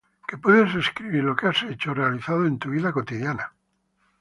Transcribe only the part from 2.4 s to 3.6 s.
en tu vida cotidiana.